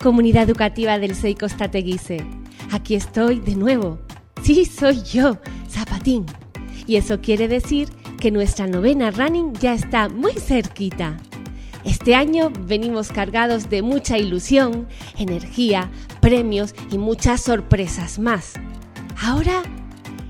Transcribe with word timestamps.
comunidad 0.00 0.42
educativa 0.48 0.98
del 0.98 1.14
SEI 1.14 1.36
Costateguise. 1.36 2.26
Aquí 2.72 2.94
estoy 2.96 3.38
de 3.38 3.54
nuevo. 3.54 3.98
Sí, 4.42 4.64
soy 4.64 5.02
yo, 5.02 5.38
Zapatín. 5.70 6.26
Y 6.86 6.96
eso 6.96 7.20
quiere 7.20 7.46
decir 7.46 7.88
que 8.18 8.30
nuestra 8.30 8.66
novena 8.66 9.10
running 9.12 9.52
ya 9.54 9.72
está 9.72 10.08
muy 10.08 10.32
cerquita. 10.32 11.16
Este 11.84 12.16
año 12.16 12.50
venimos 12.66 13.10
cargados 13.10 13.70
de 13.70 13.82
mucha 13.82 14.18
ilusión, 14.18 14.88
energía, 15.16 15.90
premios 16.20 16.74
y 16.90 16.98
muchas 16.98 17.40
sorpresas 17.40 18.18
más. 18.18 18.54
Ahora, 19.22 19.62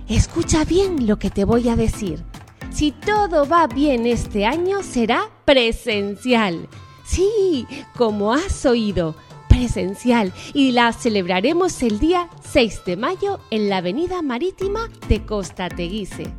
escucha 0.09 0.65
bien 0.65 1.07
lo 1.07 1.19
que 1.19 1.31
te 1.31 1.45
voy 1.45 1.69
a 1.71 1.77
decir. 1.77 2.23
Si 2.71 2.93
todo 2.93 3.49
va 3.49 3.67
bien 3.67 4.07
este 4.07 4.45
año, 4.45 4.83
será 4.83 5.31
presencial. 5.47 6.69
Sí, 7.05 7.67
como 7.97 8.33
has 8.33 8.65
oído, 8.65 9.15
presencial. 9.49 10.33
Y 10.53 10.73
la 10.73 10.93
celebraremos 10.93 11.83
el 11.83 11.99
día 11.99 12.29
6 12.43 12.83
de 12.87 12.97
mayo 12.97 13.41
en 13.51 13.69
la 13.69 13.79
Avenida 13.79 14.23
Marítima 14.23 14.89
de 15.09 15.25
Costa 15.25 15.69
Teguise. 15.69 16.33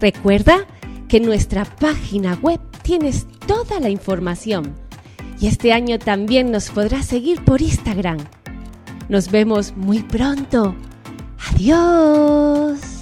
Recuerda 0.00 0.66
que 1.14 1.18
en 1.18 1.26
nuestra 1.26 1.64
página 1.64 2.36
web 2.42 2.58
tienes 2.82 3.28
toda 3.46 3.78
la 3.78 3.88
información 3.88 4.74
y 5.40 5.46
este 5.46 5.72
año 5.72 6.00
también 6.00 6.50
nos 6.50 6.70
podrás 6.70 7.06
seguir 7.06 7.44
por 7.44 7.62
Instagram. 7.62 8.18
Nos 9.08 9.30
vemos 9.30 9.76
muy 9.76 10.02
pronto. 10.02 10.74
Adiós. 11.52 12.93